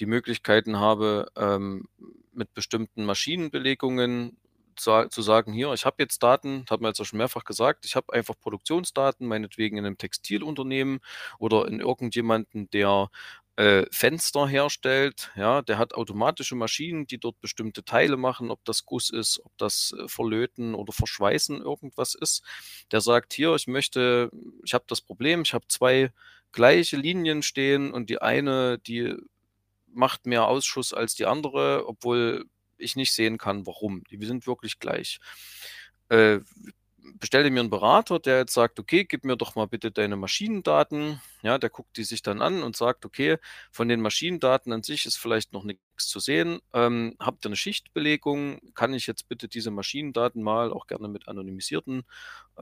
[0.00, 1.88] die Möglichkeiten habe, ähm,
[2.32, 4.36] mit bestimmten Maschinenbelegungen
[4.80, 7.96] zu sagen, hier, ich habe jetzt Daten, hat man jetzt auch schon mehrfach gesagt, ich
[7.96, 11.00] habe einfach Produktionsdaten, meinetwegen in einem Textilunternehmen
[11.38, 13.10] oder in irgendjemanden, der
[13.56, 18.86] äh, Fenster herstellt, ja, der hat automatische Maschinen, die dort bestimmte Teile machen, ob das
[18.86, 22.42] Guss ist, ob das äh, Verlöten oder Verschweißen irgendwas ist.
[22.90, 24.30] Der sagt, hier, ich möchte,
[24.64, 26.10] ich habe das Problem, ich habe zwei
[26.52, 29.14] gleiche Linien stehen und die eine, die
[29.92, 32.46] macht mehr Ausschuss als die andere, obwohl
[32.80, 34.04] ich nicht sehen kann, warum.
[34.10, 35.20] Die sind wirklich gleich.
[36.08, 36.40] Äh,
[37.18, 41.20] bestelle mir einen Berater, der jetzt sagt, okay, gib mir doch mal bitte deine Maschinendaten.
[41.42, 43.38] Ja, der guckt die sich dann an und sagt, okay,
[43.70, 46.60] von den Maschinendaten an sich ist vielleicht noch nichts zu sehen.
[46.72, 48.60] Ähm, habt ihr eine Schichtbelegung?
[48.74, 52.04] Kann ich jetzt bitte diese Maschinendaten mal auch gerne mit anonymisierten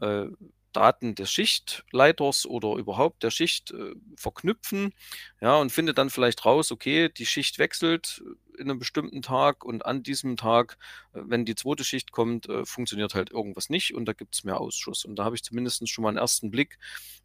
[0.00, 0.26] äh,
[0.72, 4.92] Daten des Schichtleiters oder überhaupt der Schicht äh, verknüpfen,
[5.40, 8.22] ja, und finde dann vielleicht raus, okay, die Schicht wechselt
[8.58, 10.78] in einem bestimmten Tag und an diesem Tag,
[11.14, 14.44] äh, wenn die zweite Schicht kommt, äh, funktioniert halt irgendwas nicht und da gibt es
[14.44, 15.04] mehr Ausschuss.
[15.04, 16.78] Und da habe ich zumindest schon mal einen ersten Blick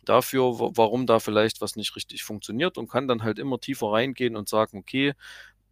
[0.05, 0.43] dafür,
[0.75, 4.49] warum da vielleicht was nicht richtig funktioniert und kann dann halt immer tiefer reingehen und
[4.49, 5.13] sagen, okay,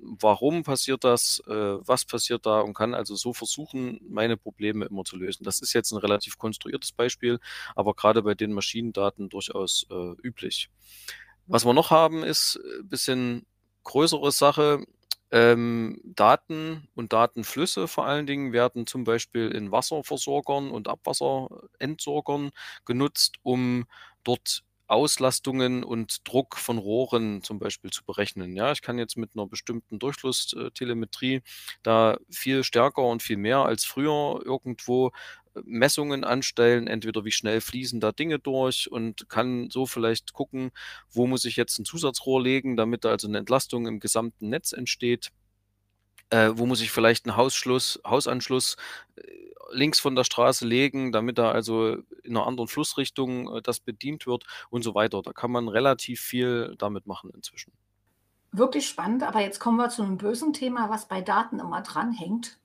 [0.01, 5.03] warum passiert das, äh, was passiert da und kann also so versuchen, meine Probleme immer
[5.03, 5.43] zu lösen.
[5.43, 7.39] Das ist jetzt ein relativ konstruiertes Beispiel,
[7.75, 10.69] aber gerade bei den Maschinendaten durchaus äh, üblich.
[11.47, 13.45] Was wir noch haben, ist ein bisschen
[13.83, 14.85] größere Sache.
[15.33, 22.51] Ähm, Daten und Datenflüsse vor allen Dingen werden zum Beispiel in Wasserversorgern und Abwasserentsorgern
[22.85, 23.85] genutzt, um
[24.23, 28.55] dort Auslastungen und Druck von Rohren zum Beispiel zu berechnen.
[28.55, 31.41] Ja, ich kann jetzt mit einer bestimmten Durchflusstelemetrie
[31.83, 35.11] da viel stärker und viel mehr als früher irgendwo
[35.55, 40.71] äh, Messungen anstellen, entweder wie schnell fließen da Dinge durch und kann so vielleicht gucken,
[41.11, 44.71] wo muss ich jetzt ein Zusatzrohr legen, damit da also eine Entlastung im gesamten Netz
[44.73, 45.31] entsteht.
[46.31, 48.77] Äh, wo muss ich vielleicht einen Hausschluss, Hausanschluss
[49.17, 49.21] äh,
[49.73, 54.25] links von der Straße legen, damit da also in einer anderen Flussrichtung äh, das bedient
[54.25, 55.21] wird und so weiter.
[55.21, 57.73] Da kann man relativ viel damit machen inzwischen.
[58.53, 62.60] Wirklich spannend, aber jetzt kommen wir zu einem bösen Thema, was bei Daten immer dranhängt.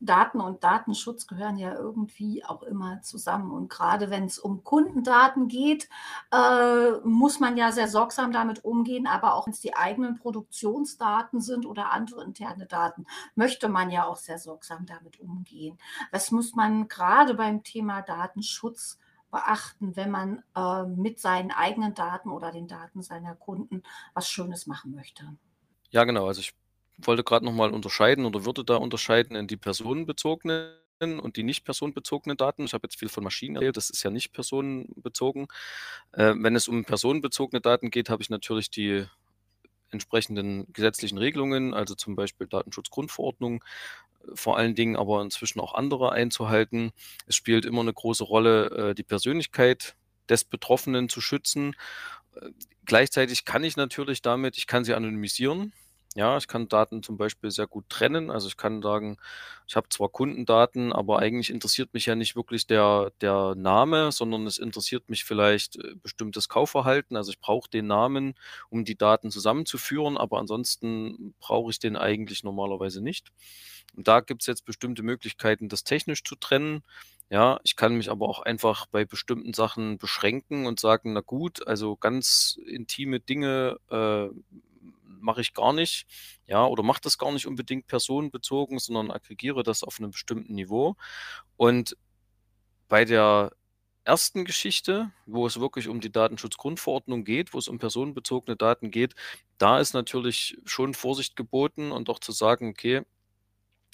[0.00, 3.50] Daten und Datenschutz gehören ja irgendwie auch immer zusammen.
[3.50, 5.88] Und gerade wenn es um Kundendaten geht,
[6.32, 9.06] äh, muss man ja sehr sorgsam damit umgehen.
[9.06, 14.04] Aber auch wenn es die eigenen Produktionsdaten sind oder andere interne Daten, möchte man ja
[14.04, 15.78] auch sehr sorgsam damit umgehen.
[16.12, 18.98] Was muss man gerade beim Thema Datenschutz
[19.30, 23.82] beachten, wenn man äh, mit seinen eigenen Daten oder den Daten seiner Kunden
[24.14, 25.36] was Schönes machen möchte?
[25.90, 26.26] Ja, genau.
[26.26, 26.54] Also ich
[26.98, 32.36] wollte gerade nochmal unterscheiden oder würde da unterscheiden in die personenbezogenen und die nicht personenbezogenen
[32.36, 32.64] Daten.
[32.64, 35.46] Ich habe jetzt viel von Maschinen erzählt, das ist ja nicht personenbezogen.
[36.12, 39.06] Äh, wenn es um personenbezogene Daten geht, habe ich natürlich die
[39.90, 43.64] entsprechenden gesetzlichen Regelungen, also zum Beispiel Datenschutzgrundverordnung,
[44.34, 46.92] vor allen Dingen aber inzwischen auch andere einzuhalten.
[47.26, 49.96] Es spielt immer eine große Rolle, äh, die Persönlichkeit
[50.28, 51.74] des Betroffenen zu schützen.
[52.36, 52.50] Äh,
[52.84, 55.72] gleichzeitig kann ich natürlich damit, ich kann sie anonymisieren.
[56.16, 58.30] Ja, ich kann Daten zum Beispiel sehr gut trennen.
[58.30, 59.18] Also ich kann sagen,
[59.68, 64.46] ich habe zwar Kundendaten, aber eigentlich interessiert mich ja nicht wirklich der, der Name, sondern
[64.46, 67.16] es interessiert mich vielleicht äh, bestimmtes Kaufverhalten.
[67.16, 68.34] Also ich brauche den Namen,
[68.70, 73.30] um die Daten zusammenzuführen, aber ansonsten brauche ich den eigentlich normalerweise nicht.
[73.94, 76.82] Und da gibt es jetzt bestimmte Möglichkeiten, das technisch zu trennen.
[77.30, 81.66] Ja, ich kann mich aber auch einfach bei bestimmten Sachen beschränken und sagen, na gut,
[81.66, 84.28] also ganz intime Dinge äh,
[85.20, 86.06] mache ich gar nicht,
[86.46, 90.96] ja, oder mache das gar nicht unbedingt personenbezogen, sondern aggregiere das auf einem bestimmten Niveau.
[91.56, 91.96] Und
[92.88, 93.52] bei der
[94.04, 99.14] ersten Geschichte, wo es wirklich um die Datenschutzgrundverordnung geht, wo es um personenbezogene Daten geht,
[99.58, 103.02] da ist natürlich schon Vorsicht geboten und auch zu sagen, okay,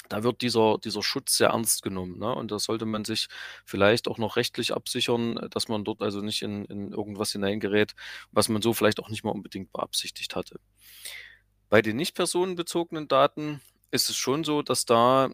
[0.09, 2.19] da wird dieser, dieser Schutz sehr ernst genommen.
[2.19, 2.35] Ne?
[2.35, 3.29] Und da sollte man sich
[3.65, 7.95] vielleicht auch noch rechtlich absichern, dass man dort also nicht in, in irgendwas hineingerät,
[8.31, 10.61] was man so vielleicht auch nicht mal unbedingt beabsichtigt hatte.
[11.69, 15.31] Bei den nicht personenbezogenen Daten ist es schon so, dass da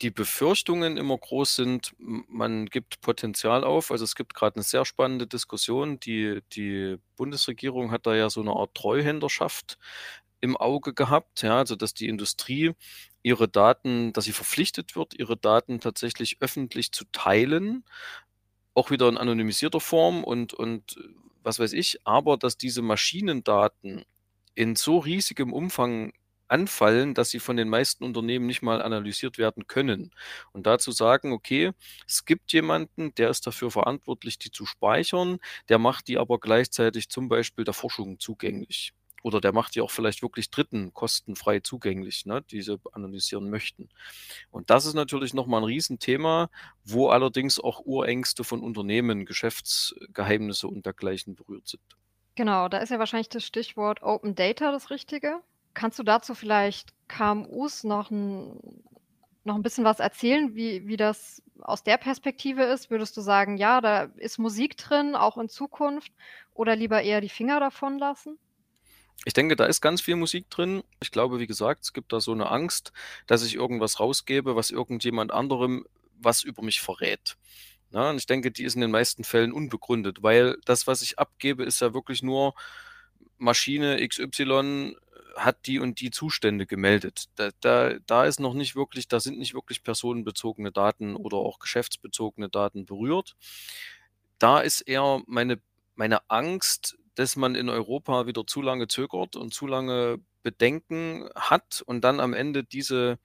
[0.00, 3.90] die Befürchtungen immer groß sind, man gibt Potenzial auf.
[3.90, 6.00] Also es gibt gerade eine sehr spannende Diskussion.
[6.00, 9.78] Die, die Bundesregierung hat da ja so eine Art Treuhänderschaft
[10.44, 12.72] im Auge gehabt, ja, also dass die Industrie
[13.22, 17.84] ihre Daten, dass sie verpflichtet wird, ihre Daten tatsächlich öffentlich zu teilen,
[18.74, 20.96] auch wieder in anonymisierter Form und, und
[21.42, 24.04] was weiß ich, aber dass diese Maschinendaten
[24.54, 26.12] in so riesigem Umfang
[26.48, 30.10] anfallen, dass sie von den meisten Unternehmen nicht mal analysiert werden können.
[30.52, 31.72] Und dazu sagen, okay,
[32.06, 35.38] es gibt jemanden, der ist dafür verantwortlich, die zu speichern,
[35.70, 38.92] der macht die aber gleichzeitig zum Beispiel der Forschung zugänglich.
[39.24, 43.88] Oder der macht die auch vielleicht wirklich Dritten kostenfrei zugänglich, ne, die sie analysieren möchten.
[44.50, 46.50] Und das ist natürlich nochmal ein Riesenthema,
[46.84, 51.80] wo allerdings auch Urängste von Unternehmen, Geschäftsgeheimnisse und dergleichen berührt sind.
[52.34, 55.40] Genau, da ist ja wahrscheinlich das Stichwort Open Data das Richtige.
[55.72, 58.84] Kannst du dazu vielleicht KMUs noch ein,
[59.44, 62.90] noch ein bisschen was erzählen, wie, wie das aus der Perspektive ist?
[62.90, 66.12] Würdest du sagen, ja, da ist Musik drin, auch in Zukunft,
[66.52, 68.38] oder lieber eher die Finger davon lassen?
[69.24, 70.82] Ich denke, da ist ganz viel Musik drin.
[71.00, 72.92] Ich glaube, wie gesagt, es gibt da so eine Angst,
[73.26, 75.86] dass ich irgendwas rausgebe, was irgendjemand anderem
[76.18, 77.36] was über mich verrät.
[77.90, 81.18] Ja, und ich denke, die ist in den meisten Fällen unbegründet, weil das, was ich
[81.18, 82.54] abgebe, ist ja wirklich nur
[83.38, 84.96] Maschine XY
[85.36, 87.26] hat die und die Zustände gemeldet.
[87.36, 91.58] Da, da, da ist noch nicht wirklich, da sind nicht wirklich personenbezogene Daten oder auch
[91.58, 93.36] geschäftsbezogene Daten berührt.
[94.38, 95.60] Da ist eher meine,
[95.94, 101.82] meine Angst, dass man in Europa wieder zu lange zögert und zu lange Bedenken hat
[101.86, 103.18] und dann am Ende diese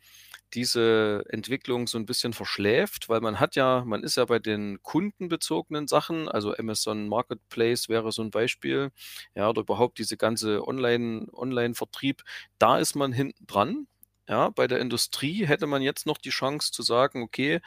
[0.54, 4.82] diese Entwicklung so ein bisschen verschläft, weil man hat ja man ist ja bei den
[4.84, 8.92] kundenbezogenen Sachen, also Amazon Marketplace wäre so ein Beispiel,
[9.36, 12.24] ja, oder überhaupt diese ganze Online Online-Vertrieb,
[12.58, 13.88] da ist man hinten dran.
[14.28, 17.62] Ja, bei der Industrie hätte man jetzt noch die Chance zu sagen: „Okay,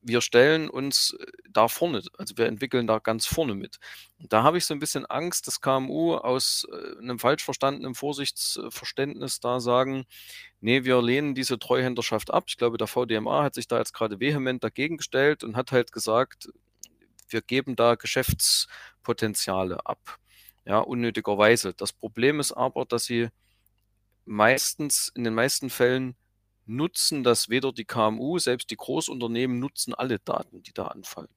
[0.00, 3.78] wir stellen uns äh, da vorne, also wir entwickeln da ganz vorne mit.
[4.18, 9.40] Da habe ich so ein bisschen Angst, dass KMU aus äh, einem falsch verstandenen Vorsichtsverständnis
[9.40, 10.04] da sagen,
[10.60, 12.44] nee, wir lehnen diese Treuhänderschaft ab.
[12.48, 15.92] Ich glaube, der VDMA hat sich da jetzt gerade vehement dagegen gestellt und hat halt
[15.92, 16.48] gesagt,
[17.28, 20.18] wir geben da Geschäftspotenziale ab.
[20.64, 21.74] Ja, unnötigerweise.
[21.74, 23.28] Das Problem ist aber, dass sie
[24.26, 26.14] meistens, in den meisten Fällen
[26.68, 31.28] nutzen das weder die KMU, selbst die Großunternehmen nutzen alle Daten, die da anfallen.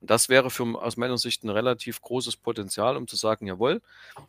[0.00, 3.82] Und das wäre für, aus meiner Sicht ein relativ großes Potenzial, um zu sagen, jawohl,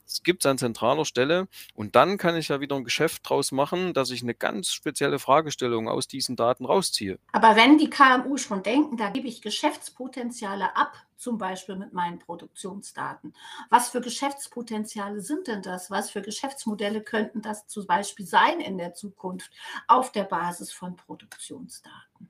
[0.05, 3.51] es gibt es an zentraler Stelle und dann kann ich ja wieder ein Geschäft draus
[3.51, 7.19] machen, dass ich eine ganz spezielle Fragestellung aus diesen Daten rausziehe.
[7.32, 12.17] Aber wenn die KMU schon denken, da gebe ich Geschäftspotenziale ab, zum Beispiel mit meinen
[12.17, 13.34] Produktionsdaten.
[13.69, 15.91] Was für Geschäftspotenziale sind denn das?
[15.91, 19.51] Was für Geschäftsmodelle könnten das zum Beispiel sein in der Zukunft
[19.88, 22.29] auf der Basis von Produktionsdaten?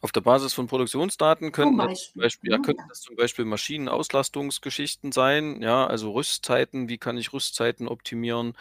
[0.00, 2.62] Auf der Basis von Produktionsdaten könnten das zum Beispiel, ja, mhm.
[2.62, 8.54] könnten das zum Beispiel Maschinenauslastungsgeschichten sein, ja, also Rüstzeiten, wie kann ich Rüstzeiten optimieren?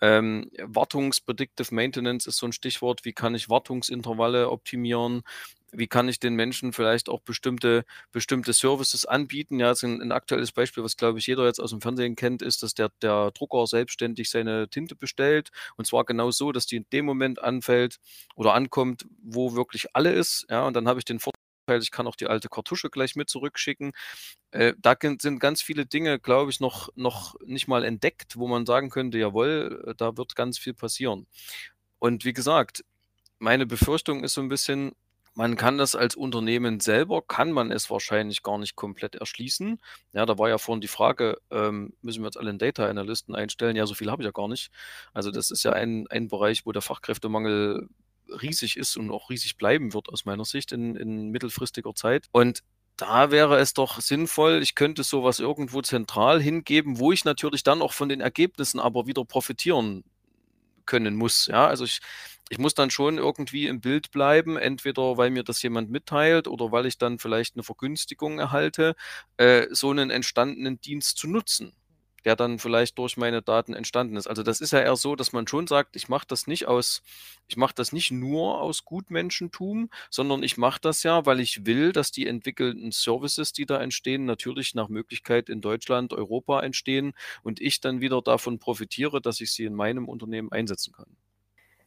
[0.00, 5.22] Ähm, Wartungs-Predictive Maintenance ist so ein Stichwort, wie kann ich Wartungsintervalle optimieren?
[5.72, 9.60] Wie kann ich den Menschen vielleicht auch bestimmte, bestimmte Services anbieten.
[9.60, 12.62] Ja, ein, ein aktuelles Beispiel, was glaube ich jeder jetzt aus dem Fernsehen kennt, ist,
[12.62, 15.50] dass der, der Drucker selbstständig seine Tinte bestellt.
[15.76, 17.98] Und zwar genau so, dass die in dem Moment anfällt
[18.34, 20.46] oder ankommt, wo wirklich alle ist.
[20.50, 23.30] Ja, und dann habe ich den Vorteil, ich kann auch die alte Kartusche gleich mit
[23.30, 23.92] zurückschicken.
[24.50, 28.66] Äh, da sind ganz viele Dinge, glaube ich, noch, noch nicht mal entdeckt, wo man
[28.66, 31.26] sagen könnte, jawohl, äh, da wird ganz viel passieren.
[32.00, 32.84] Und wie gesagt,
[33.38, 34.92] meine Befürchtung ist so ein bisschen,
[35.34, 39.80] man kann das als Unternehmen selber kann man es wahrscheinlich gar nicht komplett erschließen.
[40.12, 43.34] Ja, da war ja vorhin die Frage, ähm, müssen wir jetzt alle einen Data Analysten
[43.34, 43.76] einstellen?
[43.76, 44.70] Ja, so viel habe ich ja gar nicht.
[45.12, 47.88] Also das ist ja ein ein Bereich, wo der Fachkräftemangel
[48.42, 52.26] riesig ist und auch riesig bleiben wird aus meiner Sicht in in mittelfristiger Zeit.
[52.32, 52.62] Und
[52.96, 57.80] da wäre es doch sinnvoll, ich könnte sowas irgendwo zentral hingeben, wo ich natürlich dann
[57.82, 60.04] auch von den Ergebnissen aber wieder profitieren
[60.86, 61.46] können muss.
[61.46, 62.00] Ja, also ich
[62.50, 66.72] ich muss dann schon irgendwie im Bild bleiben, entweder weil mir das jemand mitteilt oder
[66.72, 68.96] weil ich dann vielleicht eine Vergünstigung erhalte,
[69.38, 71.72] äh, so einen entstandenen Dienst zu nutzen,
[72.24, 74.26] der dann vielleicht durch meine Daten entstanden ist.
[74.26, 77.02] Also das ist ja eher so, dass man schon sagt, ich mache das nicht aus,
[77.48, 81.92] ich mache das nicht nur aus Gutmenschentum, sondern ich mache das ja, weil ich will,
[81.92, 87.60] dass die entwickelten Services, die da entstehen, natürlich nach Möglichkeit in Deutschland, Europa entstehen und
[87.60, 91.16] ich dann wieder davon profitiere, dass ich sie in meinem Unternehmen einsetzen kann.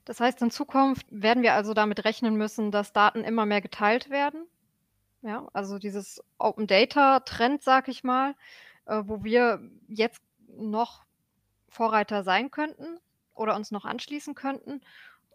[0.06, 4.10] Das heißt, in Zukunft werden wir also damit rechnen müssen, dass Daten immer mehr geteilt
[4.10, 4.46] werden.
[5.22, 8.36] Ja, also dieses Open Data Trend, sag ich mal,
[8.86, 11.04] äh, wo wir jetzt noch
[11.70, 13.00] Vorreiter sein könnten
[13.34, 14.82] oder uns noch anschließen könnten.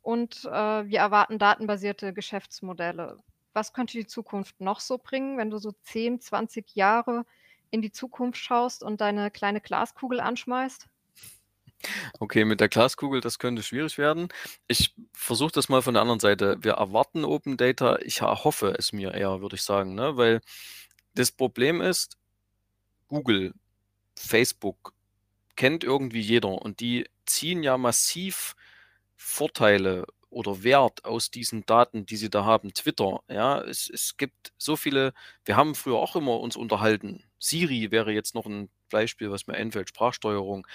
[0.02, 0.50] und äh,
[0.88, 3.18] wir erwarten datenbasierte Geschäftsmodelle.
[3.52, 7.26] Was könnte die Zukunft noch so bringen, wenn du so 10, 20 Jahre
[7.70, 10.88] in die Zukunft schaust und deine kleine Glaskugel anschmeißt?
[12.18, 14.28] Okay, mit der Glaskugel, das könnte schwierig werden.
[14.66, 16.56] Ich versuche das mal von der anderen Seite.
[16.60, 17.98] Wir erwarten Open Data.
[18.00, 20.16] Ich hoffe es mir eher, würde ich sagen, ne?
[20.16, 20.40] weil
[21.14, 22.16] das Problem ist,
[23.08, 23.54] Google,
[24.16, 24.92] Facebook
[25.56, 28.54] kennt irgendwie jeder und die ziehen ja massiv
[29.16, 32.74] Vorteile oder Wert aus diesen Daten, die sie da haben.
[32.74, 35.14] Twitter, ja, es, es gibt so viele,
[35.44, 37.24] wir haben früher auch immer uns unterhalten.
[37.38, 40.66] Siri wäre jetzt noch ein Beispiel, was mir einfällt, Sprachsteuerung.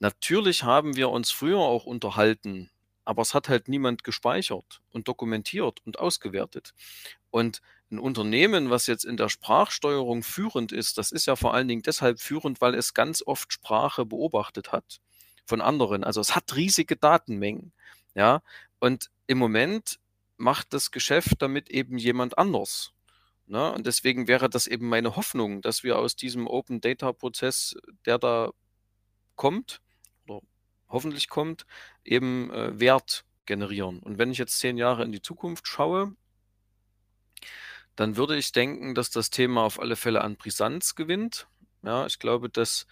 [0.00, 2.70] Natürlich haben wir uns früher auch unterhalten,
[3.04, 6.72] aber es hat halt niemand gespeichert und dokumentiert und ausgewertet.
[7.30, 7.60] Und
[7.90, 11.82] ein Unternehmen, was jetzt in der Sprachsteuerung führend ist, das ist ja vor allen Dingen
[11.82, 15.00] deshalb führend, weil es ganz oft Sprache beobachtet hat
[15.44, 16.02] von anderen.
[16.02, 17.72] Also es hat riesige Datenmengen.
[18.14, 18.42] Ja,
[18.78, 19.98] und im Moment
[20.38, 22.92] macht das Geschäft damit eben jemand anders.
[23.46, 23.70] Ne?
[23.72, 28.18] Und deswegen wäre das eben meine Hoffnung, dass wir aus diesem Open Data Prozess, der
[28.18, 28.50] da
[29.36, 29.82] kommt
[30.90, 31.66] hoffentlich kommt,
[32.04, 34.00] eben äh, Wert generieren.
[34.00, 36.14] Und wenn ich jetzt zehn Jahre in die Zukunft schaue,
[37.96, 41.48] dann würde ich denken, dass das Thema auf alle Fälle an Brisanz gewinnt.
[41.82, 42.86] Ja, ich glaube, dass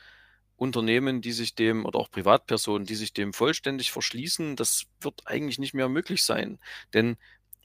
[0.57, 5.59] Unternehmen, die sich dem oder auch Privatpersonen, die sich dem vollständig verschließen, das wird eigentlich
[5.59, 6.59] nicht mehr möglich sein.
[6.95, 7.17] Denn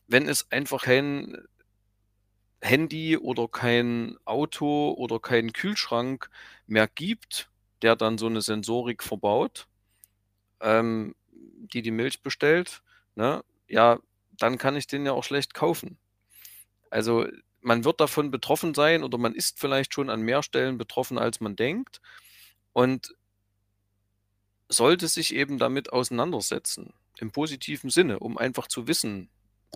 [0.08, 1.36] wenn es einfach kein
[2.62, 6.30] Handy oder kein Auto oder keinen Kühlschrank
[6.68, 7.50] mehr gibt,
[7.82, 9.68] der dann so eine Sensorik verbaut,
[10.64, 12.82] ähm, die die Milch bestellt,
[13.16, 14.00] ne, ja,
[14.38, 15.98] dann kann ich den ja auch schlecht kaufen.
[16.90, 17.28] Also
[17.62, 21.40] man wird davon betroffen sein oder man ist vielleicht schon an mehr Stellen betroffen, als
[21.40, 22.02] man denkt
[22.74, 23.16] und
[24.70, 29.30] sollte sich eben damit auseinandersetzen, im positiven Sinne, um einfach zu wissen,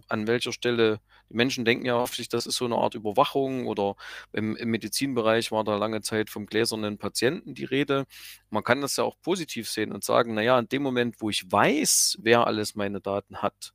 [0.08, 3.96] an welcher Stelle die Menschen denken ja oft, das ist so eine Art Überwachung oder
[4.32, 8.06] im, im, Medizinbereich war da lange Zeit vom gläsernen Patienten die Rede.
[8.50, 11.52] Man kann das ja auch positiv sehen und sagen, naja, in dem Moment, wo ich
[11.52, 13.74] weiß, wer alles meine Daten hat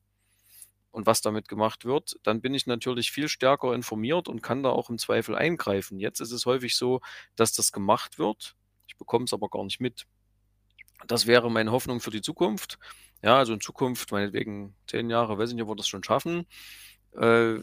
[0.91, 4.71] und was damit gemacht wird, dann bin ich natürlich viel stärker informiert und kann da
[4.71, 5.99] auch im Zweifel eingreifen.
[5.99, 7.01] Jetzt ist es häufig so,
[7.37, 8.57] dass das gemacht wird
[8.93, 10.07] ich bekomme es aber gar nicht mit.
[11.07, 12.79] Das wäre meine Hoffnung für die Zukunft.
[13.23, 16.47] Ja, also in Zukunft, meinetwegen zehn Jahre, weiß ich nicht, ob wir das schon schaffen.
[17.17, 17.61] Äh,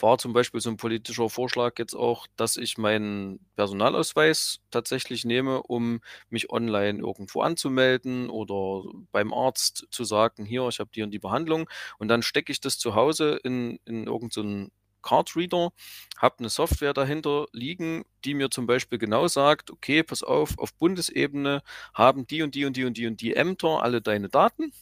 [0.00, 5.62] war zum Beispiel so ein politischer Vorschlag jetzt auch, dass ich meinen Personalausweis tatsächlich nehme,
[5.62, 11.10] um mich online irgendwo anzumelden oder beim Arzt zu sagen, hier, ich habe die und
[11.12, 11.68] die Behandlung.
[11.98, 14.72] Und dann stecke ich das zu Hause in, in irgendeinen
[15.04, 15.70] Card Reader,
[16.18, 20.74] habe eine Software dahinter liegen, die mir zum Beispiel genau sagt, okay, pass auf, auf
[20.74, 21.62] Bundesebene
[21.94, 24.72] haben die und die und die und die und die Ämter alle deine Daten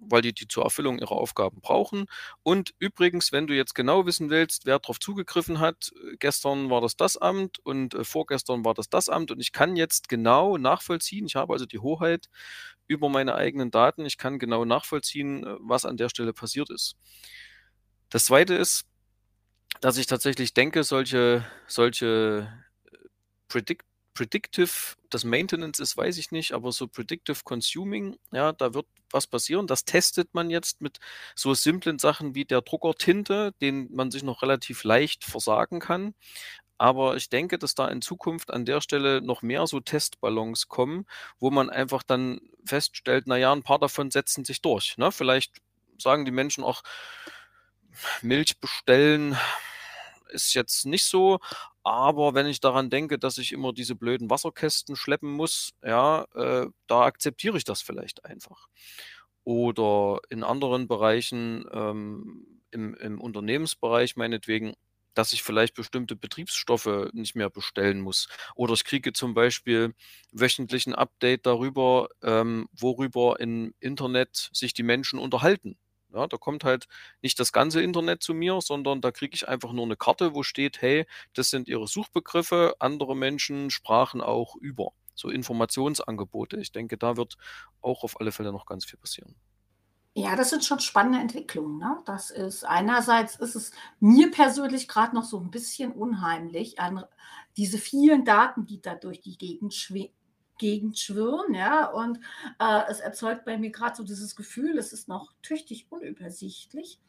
[0.00, 2.06] weil die die zur Erfüllung ihrer Aufgaben brauchen.
[2.42, 6.96] Und übrigens, wenn du jetzt genau wissen willst, wer darauf zugegriffen hat, gestern war das
[6.96, 11.26] das Amt und äh, vorgestern war das das Amt und ich kann jetzt genau nachvollziehen,
[11.26, 12.28] ich habe also die Hoheit
[12.86, 16.96] über meine eigenen Daten, ich kann genau nachvollziehen, äh, was an der Stelle passiert ist.
[18.10, 18.84] Das Zweite ist,
[19.80, 22.48] dass ich tatsächlich denke, solche, solche
[22.92, 22.96] äh,
[23.48, 28.86] Predict Predictive, das Maintenance ist, weiß ich nicht, aber so Predictive Consuming, ja, da wird
[29.10, 29.66] was passieren.
[29.66, 30.98] Das testet man jetzt mit
[31.34, 36.14] so simplen Sachen wie der Druckertinte, den man sich noch relativ leicht versagen kann.
[36.76, 41.06] Aber ich denke, dass da in Zukunft an der Stelle noch mehr so Testballons kommen,
[41.38, 44.98] wo man einfach dann feststellt, naja, ein paar davon setzen sich durch.
[44.98, 45.12] Ne?
[45.12, 45.62] Vielleicht
[45.98, 46.82] sagen die Menschen auch,
[48.22, 49.36] Milch bestellen
[50.32, 51.38] ist jetzt nicht so,
[51.82, 56.66] aber wenn ich daran denke, dass ich immer diese blöden Wasserkästen schleppen muss, ja, äh,
[56.86, 58.66] da akzeptiere ich das vielleicht einfach.
[59.44, 64.74] Oder in anderen Bereichen, ähm, im, im Unternehmensbereich meinetwegen,
[65.14, 68.28] dass ich vielleicht bestimmte Betriebsstoffe nicht mehr bestellen muss.
[68.54, 69.94] Oder ich kriege zum Beispiel
[70.32, 75.78] wöchentlich ein Update darüber, ähm, worüber im Internet sich die Menschen unterhalten.
[76.12, 76.86] Ja, da kommt halt
[77.22, 80.42] nicht das ganze Internet zu mir, sondern da kriege ich einfach nur eine Karte, wo
[80.42, 84.92] steht, hey, das sind ihre Suchbegriffe, andere Menschen sprachen auch über.
[85.14, 86.58] So Informationsangebote.
[86.58, 87.36] Ich denke, da wird
[87.80, 89.36] auch auf alle Fälle noch ganz viel passieren.
[90.14, 91.78] Ja, das sind schon spannende Entwicklungen.
[91.78, 91.98] Ne?
[92.04, 93.70] Das ist einerseits ist es
[94.00, 97.04] mir persönlich gerade noch so ein bisschen unheimlich an
[97.56, 100.14] diese vielen Daten, die da durch die Gegend schweben
[100.60, 102.20] Gegend schwirren, ja, und
[102.60, 107.00] äh, es erzeugt bei mir gerade so dieses Gefühl, es ist noch tüchtig unübersichtlich.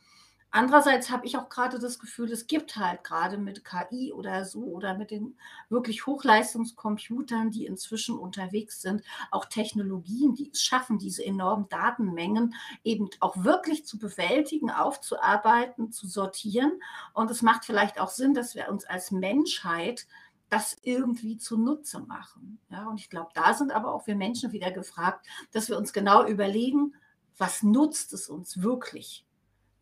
[0.54, 4.60] Andererseits habe ich auch gerade das Gefühl, es gibt halt gerade mit KI oder so
[4.64, 5.38] oder mit den
[5.70, 13.10] wirklich Hochleistungscomputern, die inzwischen unterwegs sind, auch Technologien, die es schaffen, diese enormen Datenmengen eben
[13.22, 16.74] auch wirklich zu bewältigen, aufzuarbeiten, zu sortieren.
[17.14, 20.06] Und es macht vielleicht auch Sinn, dass wir uns als Menschheit
[20.52, 22.60] das irgendwie zunutze machen.
[22.70, 25.93] Ja, und ich glaube, da sind aber auch wir Menschen wieder gefragt, dass wir uns
[25.93, 26.93] genau überlegen,
[27.38, 29.26] was nutzt es uns wirklich?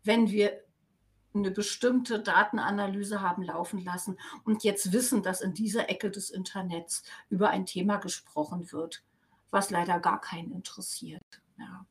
[0.04, 0.62] wenn wir
[1.32, 7.04] eine bestimmte Datenanalyse haben laufen lassen und jetzt wissen, dass in dieser Ecke des Internets
[7.28, 9.04] über ein Thema gesprochen wird,
[9.50, 11.40] was leider gar keinen interessiert.
[11.56, 11.86] Ja,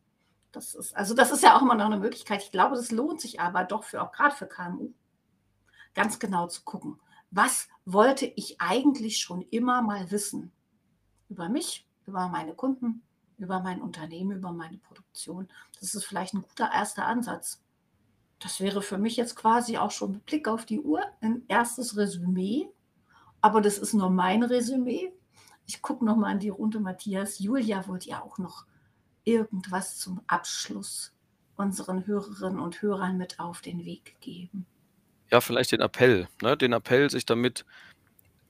[0.52, 2.44] das ist, also das ist ja auch immer noch eine Möglichkeit.
[2.44, 4.92] Ich glaube, das lohnt sich aber doch für auch gerade für KMU
[5.94, 7.00] ganz genau zu gucken,
[7.32, 10.52] was wollte ich eigentlich schon immer mal wissen
[11.30, 13.04] über mich, über meine Kunden,
[13.38, 15.48] über mein Unternehmen, über meine Produktion.
[15.80, 17.64] Das ist vielleicht ein guter erster Ansatz.
[18.40, 21.98] Das wäre für mich jetzt quasi auch schon mit Blick auf die Uhr ein erstes
[21.98, 22.70] Resümee.
[23.42, 25.14] Aber das ist nur mein Resümee.
[25.66, 27.40] Ich gucke noch mal in die Runde, Matthias.
[27.40, 28.66] Julia wollte ja auch noch
[29.24, 31.14] irgendwas zum Abschluss
[31.56, 34.66] unseren Hörerinnen und Hörern mit auf den Weg geben.
[35.32, 36.58] Ja, vielleicht den Appell, ne?
[36.58, 37.66] den Appell, sich damit,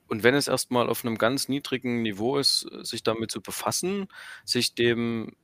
[0.08, 4.08] und wenn es erstmal auf einem ganz niedrigen Niveau ist, sich damit zu befassen,
[4.44, 5.36] sich dem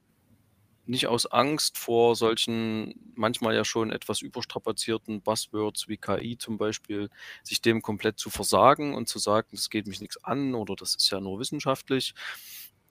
[0.87, 7.11] nicht aus Angst vor solchen manchmal ja schon etwas überstrapazierten Buzzwords wie KI zum Beispiel,
[7.43, 10.95] sich dem komplett zu versagen und zu sagen, das geht mich nichts an oder das
[10.95, 12.14] ist ja nur wissenschaftlich.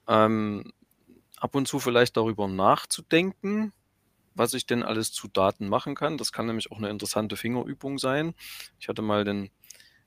[0.08, 0.72] Ähm,
[1.38, 3.74] ab und zu vielleicht darüber nachzudenken,
[4.36, 6.18] was ich denn alles zu Daten machen kann.
[6.18, 8.36] Das kann nämlich auch eine interessante Fingerübung sein.
[8.80, 9.50] Ich hatte mal den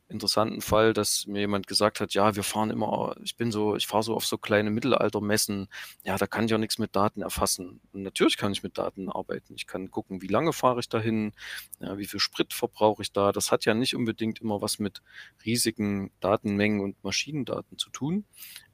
[0.08, 3.86] interessanten Fall, dass mir jemand gesagt hat, ja, wir fahren immer, ich bin so, ich
[3.86, 5.68] fahre so auf so kleine Mittelaltermessen,
[6.02, 7.80] ja, da kann ich auch nichts mit Daten erfassen.
[7.92, 9.54] Und natürlich kann ich mit Daten arbeiten.
[9.54, 11.32] Ich kann gucken, wie lange fahre ich dahin,
[11.80, 13.32] ja, wie viel Sprit verbrauche ich da.
[13.32, 15.02] Das hat ja nicht unbedingt immer was mit
[15.44, 18.24] riesigen Datenmengen und Maschinendaten zu tun.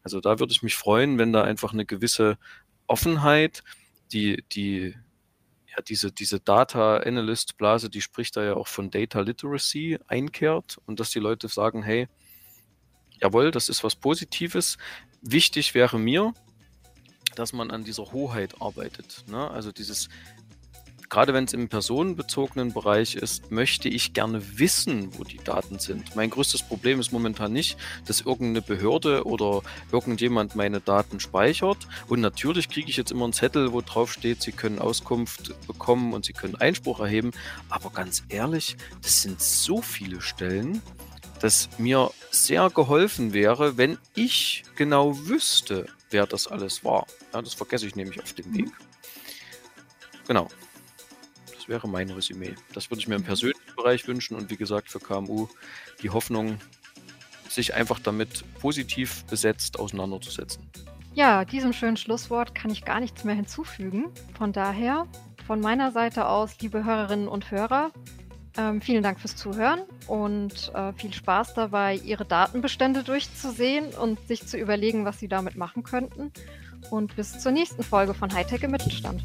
[0.03, 2.39] Also da würde ich mich freuen, wenn da einfach eine gewisse
[2.87, 3.65] Offenheit,
[4.13, 4.95] die, die
[5.77, 10.79] ja, diese, diese Data Analyst Blase, die spricht da ja auch von Data Literacy einkehrt
[10.87, 12.09] und dass die Leute sagen, hey,
[13.21, 14.77] jawohl, das ist was Positives.
[15.21, 16.33] Wichtig wäre mir,
[17.35, 19.25] dass man an dieser Hoheit arbeitet.
[19.27, 19.51] Ne?
[19.51, 20.09] Also dieses
[21.15, 26.17] gerade wenn es im personenbezogenen Bereich ist, möchte ich gerne wissen, wo die Daten sind.
[26.17, 29.63] Mein größtes Problem ist momentan nicht, dass irgendeine Behörde oder
[29.93, 31.79] irgendjemand meine Daten speichert.
[32.09, 36.15] Und natürlich kriege ich jetzt immer einen Zettel, wo drauf steht, Sie können Auskunft bekommen
[36.15, 37.31] und Sie können Einspruch erheben.
[37.69, 40.83] Aber ganz ehrlich, das sind so viele Stellen,
[41.41, 47.07] dass mir sehr geholfen wäre, wenn ich genau wüsste, wer das alles war.
[47.33, 48.73] Ja, das vergesse ich nämlich auf dem Weg.
[50.27, 50.49] Genau.
[51.65, 52.55] Das wäre mein Resümee.
[52.75, 55.49] Das würde ich mir im persönlichen Bereich wünschen und wie gesagt für KMU
[56.03, 56.59] die Hoffnung,
[57.49, 60.69] sich einfach damit positiv besetzt auseinanderzusetzen.
[61.15, 64.11] Ja, diesem schönen Schlusswort kann ich gar nichts mehr hinzufügen.
[64.37, 65.07] Von daher,
[65.47, 67.93] von meiner Seite aus, liebe Hörerinnen und Hörer,
[68.59, 74.47] ähm, vielen Dank fürs Zuhören und äh, viel Spaß dabei, Ihre Datenbestände durchzusehen und sich
[74.47, 76.31] zu überlegen, was Sie damit machen könnten.
[76.91, 79.25] Und bis zur nächsten Folge von Hightech im Mittelstand.